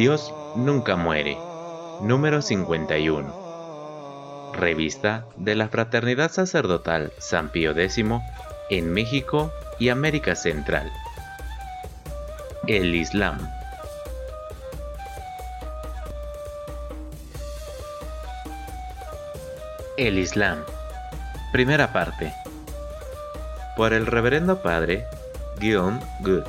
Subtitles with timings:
[0.00, 1.36] Dios nunca muere.
[2.00, 4.50] Número 51.
[4.54, 8.02] Revista de la Fraternidad Sacerdotal San Pío X
[8.70, 10.90] en México y América Central.
[12.66, 13.46] El Islam.
[19.98, 20.64] El Islam.
[21.52, 22.32] Primera parte.
[23.76, 25.04] Por el Reverendo Padre
[25.58, 26.44] Guillaume Good.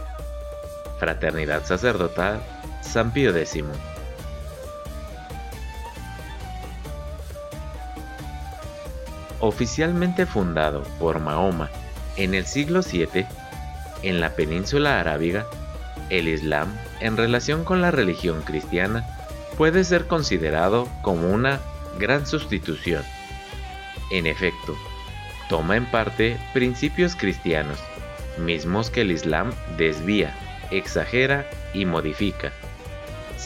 [0.99, 2.39] Fraternidad Sacerdotal
[2.81, 3.63] San Pío X.
[9.39, 11.69] Oficialmente fundado por Mahoma
[12.17, 13.25] en el siglo VII,
[14.03, 15.45] en la península arábiga,
[16.09, 19.07] el Islam, en relación con la religión cristiana,
[19.57, 21.59] puede ser considerado como una
[21.97, 23.03] gran sustitución.
[24.11, 24.75] En efecto,
[25.49, 27.79] toma en parte principios cristianos,
[28.37, 30.35] mismos que el Islam desvía,
[30.69, 32.51] exagera y modifica.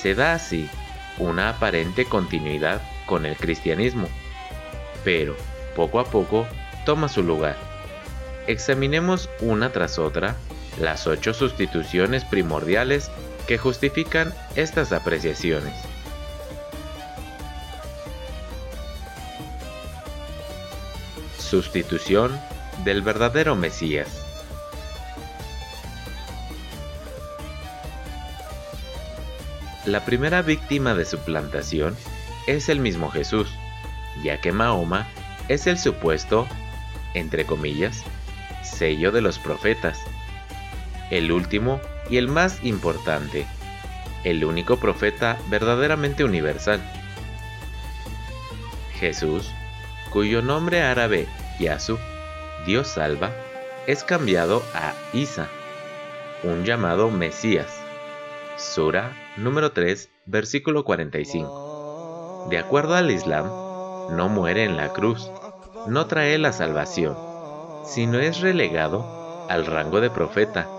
[0.05, 0.69] Se da así
[1.17, 4.07] una aparente continuidad con el cristianismo,
[5.03, 5.35] pero
[5.75, 6.45] poco a poco
[6.85, 7.57] toma su lugar.
[8.45, 10.35] Examinemos una tras otra
[10.79, 13.09] las ocho sustituciones primordiales
[13.47, 15.73] que justifican estas apreciaciones.
[21.39, 22.39] Sustitución
[22.83, 24.24] del verdadero Mesías.
[29.85, 31.95] La primera víctima de suplantación
[32.47, 33.53] es el mismo Jesús,
[34.23, 35.07] ya que Mahoma
[35.47, 36.47] es el supuesto,
[37.13, 38.03] entre comillas,
[38.63, 39.99] sello de los profetas,
[41.11, 41.79] el último
[42.09, 43.45] y el más importante,
[44.23, 46.81] el único profeta verdaderamente universal.
[48.99, 49.51] Jesús,
[50.09, 51.27] cuyo nombre árabe
[51.59, 51.99] Yasu,
[52.65, 53.31] Dios salva,
[53.85, 55.47] es cambiado a Isa,
[56.41, 57.74] un llamado Mesías.
[58.57, 62.47] Sura número 3, versículo 45.
[62.49, 63.47] De acuerdo al Islam,
[64.15, 65.29] no muere en la cruz,
[65.87, 67.17] no trae la salvación,
[67.85, 70.69] sino es relegado al rango de profeta,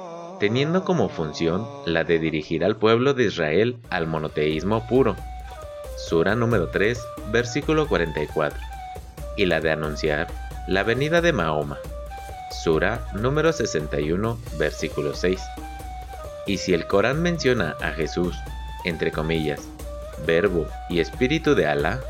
[0.41, 5.15] teniendo como función la de dirigir al pueblo de Israel al monoteísmo puro.
[5.99, 6.99] Sura número 3,
[7.31, 8.59] versículo 44.
[9.37, 10.29] Y la de anunciar
[10.67, 11.77] la venida de Mahoma.
[12.51, 15.39] Sura número 61, versículo 6.
[16.47, 18.37] Y si el Corán menciona a Jesús,
[18.85, 19.61] entre comillas,
[20.27, 22.01] verbo y espíritu de Alá,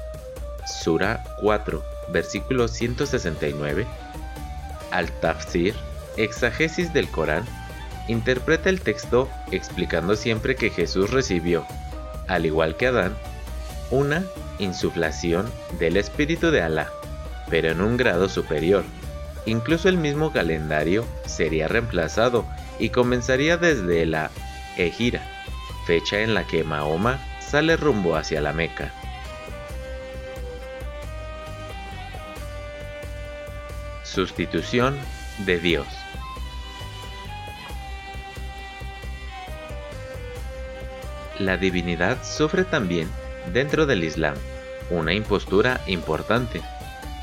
[0.67, 1.83] Sura 4,
[2.13, 3.87] versículo 169,
[4.91, 5.75] Al-Tafsir,
[6.17, 7.45] exagesis del Corán,
[8.09, 11.67] interpreta el texto explicando siempre que Jesús recibió,
[12.29, 13.17] al igual que Adán,
[13.91, 14.25] una
[14.59, 16.91] insuflación del espíritu de Alá,
[17.49, 18.85] pero en un grado superior.
[19.47, 22.45] Incluso el mismo calendario sería reemplazado
[22.79, 24.31] y comenzaría desde la
[24.77, 25.23] Ejira,
[25.87, 28.93] fecha en la que Mahoma sale rumbo hacia la Meca.
[34.05, 34.97] Sustitución
[35.39, 35.87] de Dios.
[41.39, 43.11] La divinidad sufre también,
[43.53, 44.37] dentro del Islam,
[44.89, 46.63] una impostura importante.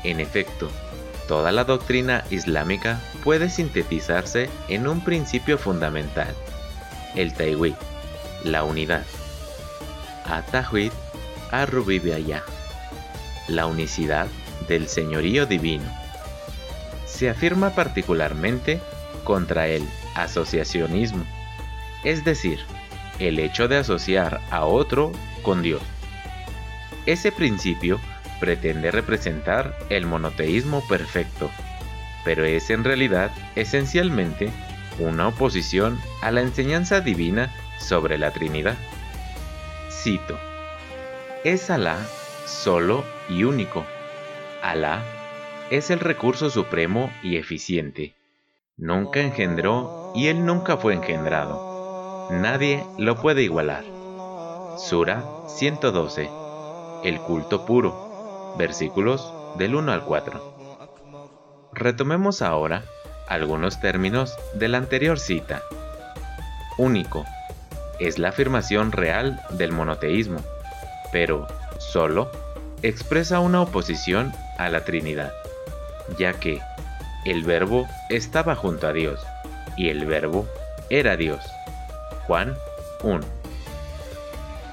[0.04, 0.70] En efecto,
[1.28, 6.34] Toda la doctrina islámica puede sintetizarse en un principio fundamental,
[7.14, 7.74] el Tawhid,
[8.44, 9.04] la unidad.
[10.26, 10.92] Atahwid
[11.50, 12.42] Arrubibiaya,
[13.48, 14.26] la unicidad
[14.68, 15.84] del señorío divino.
[17.06, 18.80] Se afirma particularmente
[19.22, 21.24] contra el asociacionismo,
[22.02, 22.58] es decir,
[23.18, 25.12] el hecho de asociar a otro
[25.42, 25.82] con Dios.
[27.06, 28.00] Ese principio
[28.44, 31.50] pretende representar el monoteísmo perfecto,
[32.26, 34.50] pero es en realidad esencialmente
[34.98, 38.76] una oposición a la enseñanza divina sobre la Trinidad.
[39.90, 40.38] Cito,
[41.42, 41.96] es Alá
[42.44, 43.82] solo y único.
[44.62, 45.02] Alá
[45.70, 48.14] es el recurso supremo y eficiente.
[48.76, 52.28] Nunca engendró y él nunca fue engendrado.
[52.30, 53.84] Nadie lo puede igualar.
[54.76, 56.28] Sura 112.
[57.04, 58.03] El culto puro
[58.56, 60.54] versículos del 1 al 4.
[61.72, 62.84] Retomemos ahora
[63.28, 65.62] algunos términos de la anterior cita.
[66.78, 67.24] Único,
[67.98, 70.40] es la afirmación real del monoteísmo,
[71.12, 71.46] pero
[71.78, 72.30] solo
[72.82, 75.32] expresa una oposición a la Trinidad,
[76.18, 76.60] ya que
[77.24, 79.20] el verbo estaba junto a Dios
[79.76, 80.46] y el verbo
[80.90, 81.44] era Dios.
[82.26, 82.56] Juan
[83.02, 83.20] 1.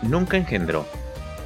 [0.04, 0.86] Nunca engendró,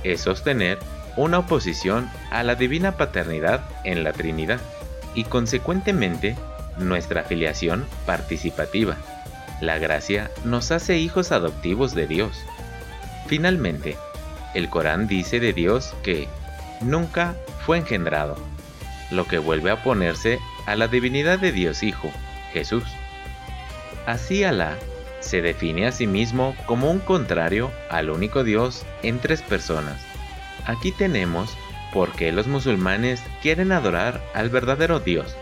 [0.04, 0.78] es sostener
[1.18, 4.60] una oposición a la divina paternidad en la Trinidad
[5.14, 6.36] y consecuentemente
[6.78, 8.98] nuestra filiación participativa.
[9.62, 12.38] La gracia nos hace hijos adoptivos de Dios.
[13.28, 13.96] Finalmente,
[14.54, 16.28] el Corán dice de Dios que
[16.82, 17.36] nunca
[17.66, 18.36] fue engendrado,
[19.12, 22.12] lo que vuelve a oponerse a la divinidad de Dios Hijo,
[22.52, 22.84] Jesús.
[24.06, 24.76] Así Alá
[25.20, 30.15] se define a sí mismo como un contrario al único Dios en tres personas.
[30.66, 31.56] Aquí tenemos
[31.94, 35.36] por qué los musulmanes quieren adorar al verdadero Dios,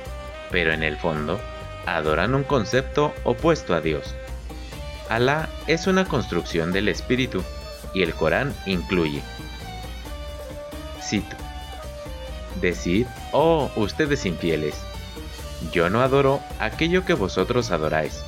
[0.52, 1.40] pero en el fondo
[1.86, 4.14] adoran un concepto opuesto a Dios.
[5.10, 7.44] Alá es una construcción del espíritu
[7.94, 9.22] y el Corán incluye.
[11.02, 11.36] Cito.
[12.62, 14.76] Decid, oh ustedes infieles,
[15.72, 18.24] yo no adoro aquello que vosotros adoráis,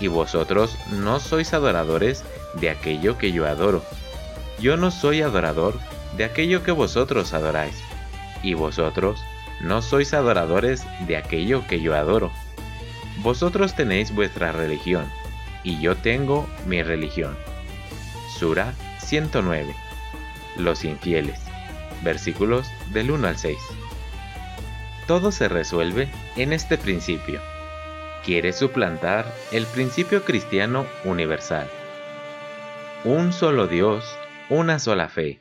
[0.00, 2.24] y vosotros no sois adoradores
[2.54, 3.82] de aquello que yo adoro.
[4.60, 5.78] Yo no soy adorador
[6.16, 7.76] de aquello que vosotros adoráis,
[8.42, 9.24] y vosotros
[9.60, 12.32] no sois adoradores de aquello que yo adoro.
[13.18, 15.06] Vosotros tenéis vuestra religión,
[15.62, 17.36] y yo tengo mi religión.
[18.38, 19.74] Sura 109.
[20.56, 21.38] Los infieles.
[22.02, 23.56] Versículos del 1 al 6.
[25.06, 27.40] Todo se resuelve en este principio.
[28.24, 31.68] Quiere suplantar el principio cristiano universal.
[33.04, 34.04] Un solo Dios,
[34.48, 35.40] una sola fe,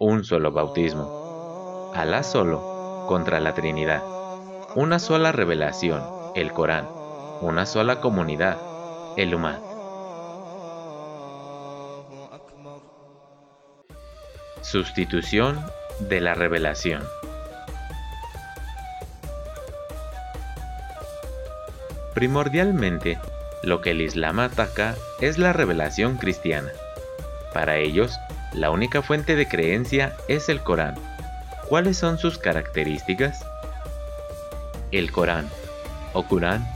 [0.00, 1.92] un solo bautismo.
[1.94, 4.02] Alá solo contra la Trinidad.
[4.74, 6.02] Una sola revelación,
[6.34, 6.88] el Corán.
[7.42, 8.56] Una sola comunidad,
[9.18, 9.60] el humano.
[14.62, 15.62] Sustitución
[16.08, 17.02] de la revelación.
[22.14, 23.18] Primordialmente,
[23.62, 26.70] lo que el Islam ataca es la revelación cristiana.
[27.52, 28.18] Para ellos,
[28.52, 30.94] la única fuente de creencia es el Corán.
[31.68, 33.44] ¿Cuáles son sus características?
[34.92, 35.48] El Corán,
[36.12, 36.66] o Corán,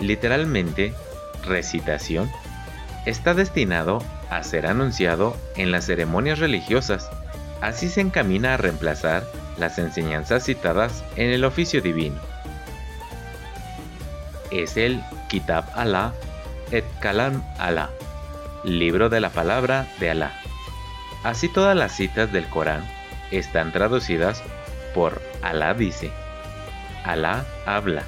[0.00, 0.92] literalmente,
[1.44, 2.30] recitación,
[3.06, 7.08] está destinado a ser anunciado en las ceremonias religiosas.
[7.60, 9.24] Así se encamina a reemplazar
[9.58, 12.20] las enseñanzas citadas en el oficio divino
[14.52, 16.12] es el Kitab Allah
[16.70, 17.90] et Kalam Allah,
[18.64, 20.41] libro de la palabra de Alá.
[21.24, 22.84] Así todas las citas del Corán
[23.30, 24.42] están traducidas
[24.94, 26.10] por Alá dice.
[27.04, 28.02] Alá habla,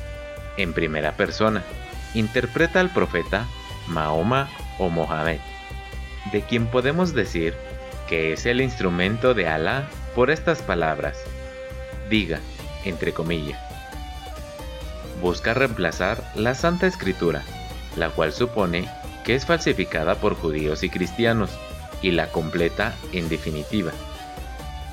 [0.57, 1.63] en primera persona,
[2.15, 3.47] interpreta al profeta
[3.89, 5.41] Mahoma o Mohammed,
[6.33, 7.55] de quien podemos decir
[8.09, 11.19] que es el instrumento de Alá por estas palabras.
[12.09, 12.41] Diga,
[12.85, 13.75] entre comillas
[15.25, 17.43] busca reemplazar la Santa Escritura,
[17.97, 18.87] la cual supone
[19.25, 21.51] que es falsificada por judíos y cristianos,
[22.05, 23.91] y la completa en definitiva.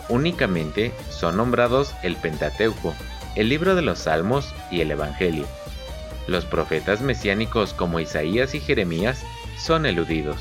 [0.08, 2.96] Únicamente son nombrados el Pentateuco,
[3.36, 5.46] el libro de los Salmos y el Evangelio.
[6.28, 9.26] Los profetas mesiánicos como Isaías y Jeremías
[9.58, 10.38] son eludidos.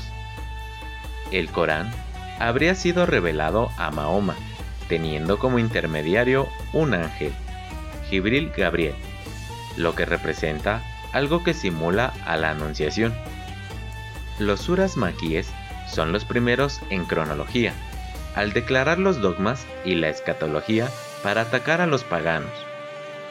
[1.33, 1.91] El Corán
[2.39, 4.37] habría sido revelado a Mahoma,
[4.87, 7.33] teniendo como intermediario un ángel,
[8.09, 8.95] Gibril Gabriel,
[9.75, 13.13] lo que representa algo que simula a la Anunciación.
[14.39, 15.51] Los suras maquíes
[15.91, 17.73] son los primeros en cronología,
[18.35, 20.87] al declarar los dogmas y la escatología
[21.21, 22.51] para atacar a los paganos.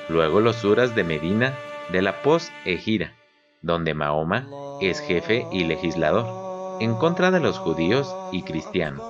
[0.08, 1.54] Luego los suras de Medina
[1.90, 3.14] de la post-Egira,
[3.62, 4.46] donde Mahoma
[4.80, 9.02] es jefe y legislador, en contra de los judíos y cristianos.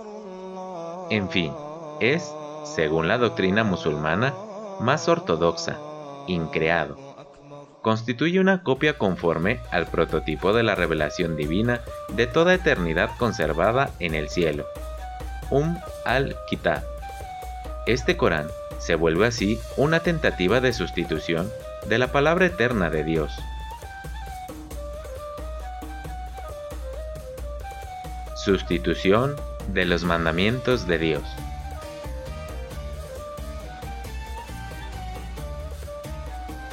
[1.10, 1.52] En fin,
[2.00, 2.32] es,
[2.64, 4.34] según la doctrina musulmana,
[4.80, 5.78] más ortodoxa,
[6.26, 7.09] increado
[7.82, 11.80] constituye una copia conforme al prototipo de la revelación divina
[12.14, 14.66] de toda eternidad conservada en el cielo.
[15.50, 16.82] Um al-Kitab.
[17.86, 18.46] Este Corán
[18.78, 21.50] se vuelve así una tentativa de sustitución
[21.86, 23.32] de la palabra eterna de Dios.
[28.36, 29.36] Sustitución
[29.72, 31.22] de los mandamientos de Dios.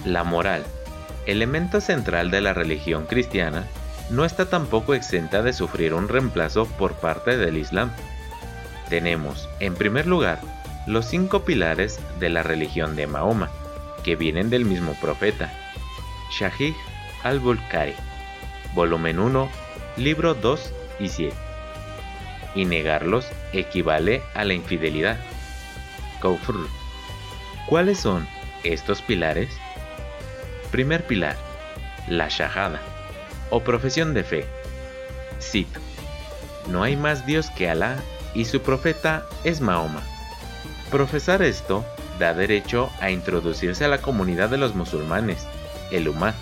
[0.05, 0.63] La moral
[1.27, 3.67] elemento central de la religión cristiana,
[4.09, 7.91] no está tampoco exenta de sufrir un reemplazo por parte del Islam.
[8.89, 10.39] Tenemos, en primer lugar,
[10.87, 13.51] los cinco pilares de la religión de Mahoma,
[14.03, 15.51] que vienen del mismo profeta.
[16.31, 16.73] Shahih
[17.23, 17.93] al-Bulkari,
[18.73, 19.49] volumen 1,
[19.97, 21.35] libro 2 y 7.
[22.55, 25.19] y negarlos equivale a la infidelidad.
[27.67, 28.27] ¿Cuáles son
[28.63, 29.49] estos pilares?
[30.71, 31.35] Primer pilar,
[32.07, 32.81] la shahada,
[33.49, 34.45] o profesión de fe.
[35.41, 35.79] Cito,
[36.67, 37.97] no hay más Dios que Alá
[38.33, 40.01] y su profeta es Mahoma.
[40.91, 41.85] Profesar esto
[42.19, 45.45] da derecho a introducirse a la comunidad de los musulmanes,
[45.91, 46.33] el Ummah.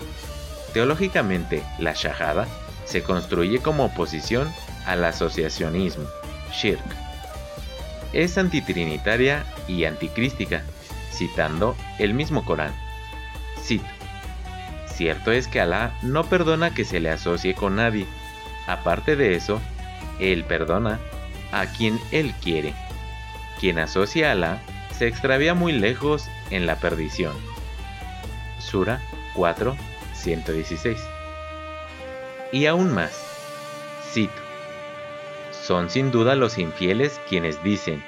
[0.72, 2.46] Teológicamente, la Shahada
[2.84, 4.52] se construye como oposición
[4.86, 6.04] al asociacionismo,
[6.52, 6.84] Shirk.
[8.12, 10.62] Es antitrinitaria y anticrística,
[11.12, 12.74] citando el mismo Corán.
[13.62, 13.95] Cito.
[14.96, 18.06] Cierto es que Alá no perdona que se le asocie con nadie.
[18.66, 19.60] Aparte de eso,
[20.18, 20.98] Él perdona
[21.52, 22.72] a quien Él quiere.
[23.60, 24.62] Quien asocia a Alá
[24.96, 27.34] se extravía muy lejos en la perdición.
[28.58, 29.02] Sura
[29.34, 29.76] 4,
[30.14, 30.98] 116.
[32.52, 33.12] Y aún más,
[34.12, 34.32] cito,
[35.62, 38.02] son sin duda los infieles quienes dicen,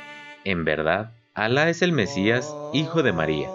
[0.45, 3.51] en verdad, Alá es el Mesías, hijo de María,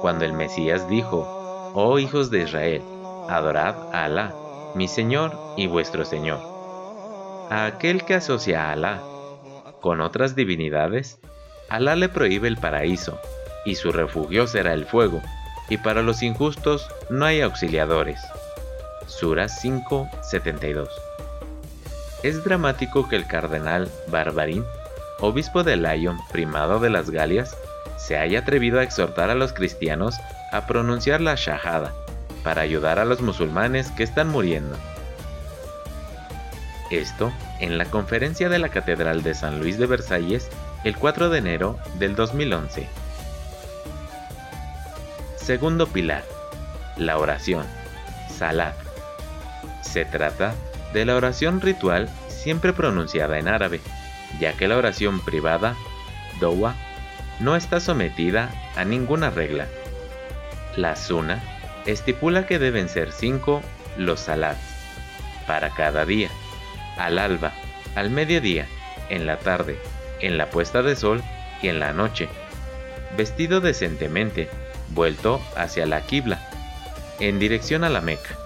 [0.00, 1.41] cuando el Mesías dijo,
[1.74, 2.82] oh hijos de Israel,
[3.28, 4.34] adorad a Alá,
[4.74, 6.40] mi Señor y vuestro Señor.
[7.50, 9.02] A aquel que asocia a Alá
[9.80, 11.18] con otras divinidades,
[11.68, 13.18] Alá le prohíbe el paraíso,
[13.64, 15.20] y su refugio será el fuego,
[15.68, 18.20] y para los injustos no hay auxiliadores.
[19.06, 20.88] Sura 5:72
[22.22, 24.64] Es dramático que el cardenal Barbarín,
[25.20, 27.56] obispo de Lyon, primado de las Galias,
[27.96, 30.16] se haya atrevido a exhortar a los cristianos
[30.52, 31.92] a pronunciar la Shahada
[32.44, 34.76] para ayudar a los musulmanes que están muriendo.
[36.90, 40.48] Esto en la conferencia de la Catedral de San Luis de Versalles
[40.84, 42.86] el 4 de enero del 2011.
[45.36, 46.22] Segundo pilar,
[46.96, 47.64] la oración,
[48.28, 48.74] Salat.
[49.80, 50.54] Se trata
[50.92, 53.80] de la oración ritual siempre pronunciada en árabe,
[54.38, 55.74] ya que la oración privada,
[56.40, 56.74] Dowa,
[57.40, 59.66] no está sometida a ninguna regla.
[60.76, 61.42] La Sunna
[61.86, 63.62] estipula que deben ser cinco
[63.96, 64.60] los salats
[65.46, 66.30] para cada día,
[66.96, 67.52] al alba,
[67.94, 68.66] al mediodía,
[69.10, 69.78] en la tarde,
[70.20, 71.22] en la puesta de sol
[71.60, 72.28] y en la noche,
[73.16, 74.48] vestido decentemente,
[74.90, 76.38] vuelto hacia la Qibla,
[77.20, 78.36] en dirección a la Meca.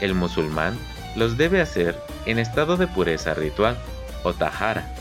[0.00, 0.76] El musulmán
[1.14, 3.76] los debe hacer en estado de pureza ritual
[4.24, 4.92] o tahara,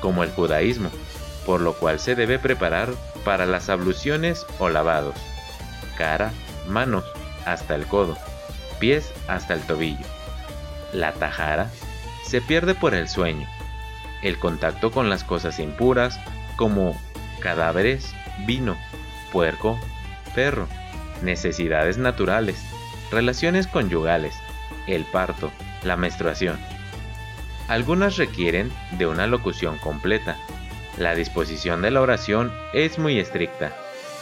[0.00, 0.90] como el judaísmo,
[1.46, 2.90] por lo cual se debe preparar
[3.24, 5.14] para las abluciones o lavados,
[6.02, 6.32] cara,
[6.66, 7.04] manos
[7.46, 8.18] hasta el codo,
[8.80, 10.04] pies hasta el tobillo.
[10.92, 11.70] La tahara
[12.26, 13.46] se pierde por el sueño,
[14.20, 16.18] el contacto con las cosas impuras
[16.56, 17.00] como
[17.38, 18.12] cadáveres,
[18.48, 18.76] vino,
[19.30, 19.78] puerco,
[20.34, 20.66] perro,
[21.22, 22.60] necesidades naturales,
[23.12, 24.34] relaciones conyugales,
[24.88, 25.52] el parto,
[25.84, 26.58] la menstruación.
[27.68, 30.36] Algunas requieren de una locución completa.
[30.98, 33.72] La disposición de la oración es muy estricta.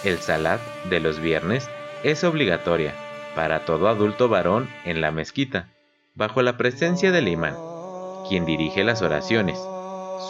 [0.02, 1.68] El salat de los viernes
[2.04, 2.94] es obligatoria
[3.34, 5.68] para todo adulto varón en la mezquita,
[6.14, 7.54] bajo la presencia del imán,
[8.26, 9.58] quien dirige las oraciones.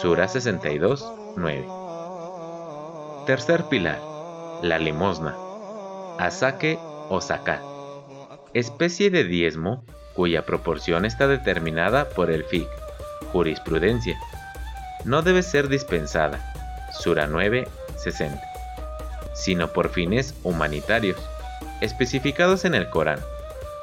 [0.01, 1.65] Sura 62, 9.
[3.25, 3.99] Tercer pilar,
[4.61, 5.35] la limosna.
[6.19, 6.77] Asaque
[7.09, 7.61] o saká.
[8.53, 9.85] Especie de diezmo
[10.15, 12.67] cuya proporción está determinada por el FIC,
[13.31, 14.17] jurisprudencia.
[15.05, 16.39] No debe ser dispensada,
[16.91, 18.50] Sura 9, 60,
[19.33, 21.17] sino por fines humanitarios,
[21.81, 23.19] especificados en el Corán.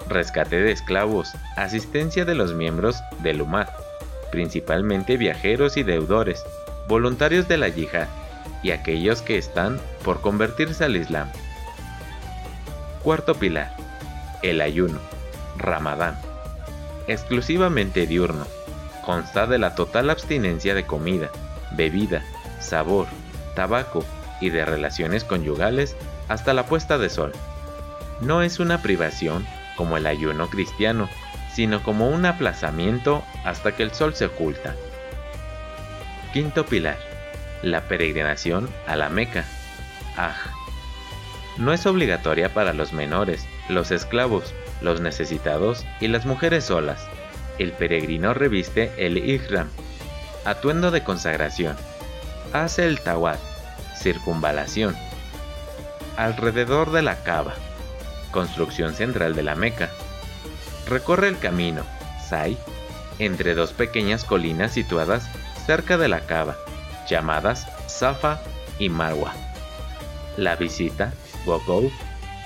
[0.09, 3.69] Rescate de esclavos, asistencia de los miembros del Ummah,
[4.31, 6.45] principalmente viajeros y deudores,
[6.88, 8.09] voluntarios de la yihad
[8.62, 11.28] y aquellos que están por convertirse al Islam.
[13.02, 13.75] Cuarto pilar,
[14.43, 14.99] el ayuno,
[15.57, 16.19] Ramadán.
[17.07, 18.47] Exclusivamente diurno,
[19.05, 21.31] consta de la total abstinencia de comida,
[21.73, 22.23] bebida,
[22.61, 23.07] sabor,
[23.55, 24.05] tabaco
[24.40, 25.97] y de relaciones conyugales
[26.28, 27.33] hasta la puesta de sol.
[28.21, 31.09] No es una privación como el ayuno cristiano,
[31.52, 34.75] sino como un aplazamiento hasta que el sol se oculta.
[36.33, 36.99] Quinto pilar.
[37.62, 39.45] La peregrinación a la Meca.
[40.16, 40.37] Aj.
[41.57, 47.04] No es obligatoria para los menores, los esclavos, los necesitados y las mujeres solas.
[47.59, 49.68] El peregrino reviste el ihram,
[50.45, 51.76] atuendo de consagración.
[52.52, 53.38] Hace el tawad,
[53.99, 54.97] circunvalación,
[56.17, 57.55] alrededor de la Kaaba,
[58.31, 59.90] construcción central de la Meca,
[60.87, 61.83] recorre el camino,
[62.28, 62.59] Sai,
[63.19, 65.28] entre dos pequeñas colinas situadas
[65.67, 66.57] cerca de la cava,
[67.09, 68.40] llamadas Safa
[68.78, 69.33] y Marwa.
[70.37, 71.12] La visita,
[71.45, 71.90] Gogol,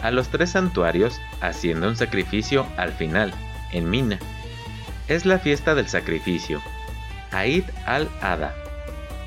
[0.02, 3.32] a los tres santuarios haciendo un sacrificio al final,
[3.72, 4.18] en Mina.
[5.08, 6.60] Es la fiesta del sacrificio.
[7.32, 8.54] Aid al-Ada.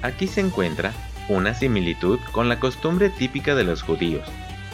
[0.01, 0.93] Aquí se encuentra
[1.29, 4.27] una similitud con la costumbre típica de los judíos.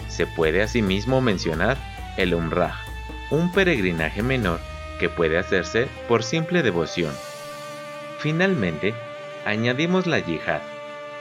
[0.07, 1.77] Se puede asimismo mencionar
[2.17, 2.75] el Umrah,
[3.29, 4.59] un peregrinaje menor
[4.99, 7.13] que puede hacerse por simple devoción.
[8.19, 8.93] Finalmente,
[9.45, 10.61] añadimos la yihad,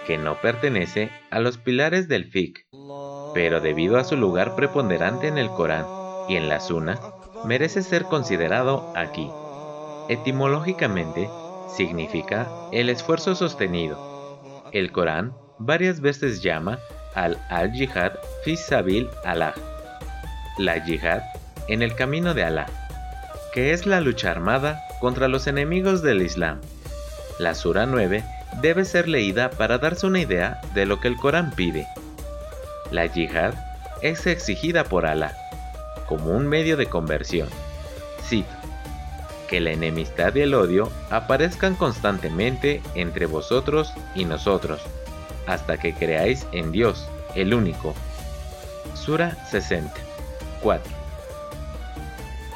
[0.06, 2.66] que no pertenece a los pilares del fiqh,
[3.32, 5.86] pero debido a su lugar preponderante en el Corán
[6.28, 6.98] y en la Sunna,
[7.44, 9.30] merece ser considerado aquí.
[10.08, 11.30] Etimológicamente,
[11.76, 14.09] significa el esfuerzo sostenido.
[14.72, 16.78] El Corán varias veces llama
[17.14, 18.12] al al-jihad
[18.44, 19.54] fi sabil Allah,
[20.58, 21.22] la yihad
[21.68, 22.66] en el camino de Alá,
[23.52, 26.60] que es la lucha armada contra los enemigos del Islam.
[27.38, 28.22] La Sura 9
[28.60, 31.86] debe ser leída para darse una idea de lo que el Corán pide.
[32.90, 33.54] La yihad
[34.02, 35.34] es exigida por Alá
[36.10, 37.48] como un medio de conversión.
[38.24, 38.59] Cito,
[39.50, 44.80] que la enemistad y el odio aparezcan constantemente entre vosotros y nosotros,
[45.48, 47.94] hasta que creáis en Dios, el único.
[48.94, 49.92] Sura 60.
[50.62, 50.92] 4.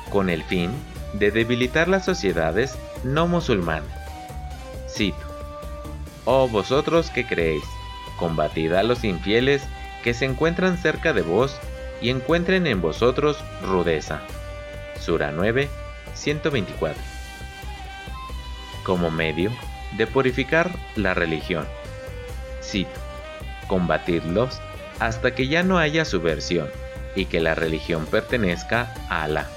[0.09, 0.71] Con el fin
[1.15, 3.91] de debilitar las sociedades no musulmanas.
[4.89, 5.17] Cito.
[6.25, 7.65] Oh vosotros que creéis,
[8.21, 9.65] combatid a los infieles
[10.05, 11.57] que se encuentran cerca de vos
[12.01, 14.21] y encuentren en vosotros rudeza.
[15.01, 15.69] Sura 9,
[16.15, 17.01] 124.
[18.85, 19.51] Como medio
[19.97, 21.67] de purificar la religión.
[22.63, 22.91] Cito.
[23.69, 24.61] Combatidlos
[25.01, 26.69] hasta que ya no haya subversión
[27.15, 29.49] y que la religión pertenezca a Alá.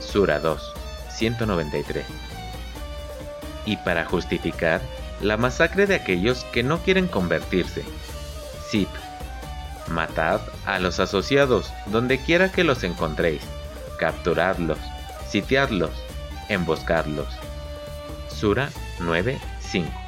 [0.00, 0.74] Sura 2,
[1.10, 2.04] 193.
[3.66, 4.80] Y para justificar
[5.20, 7.84] la masacre de aquellos que no quieren convertirse.
[8.70, 9.00] Cito.
[9.88, 13.42] Matad a los asociados donde quiera que los encontréis.
[13.98, 14.78] Capturadlos,
[15.34, 15.90] sitiadlos,
[16.48, 17.26] emboscadlos.
[18.28, 20.03] Sura 9.5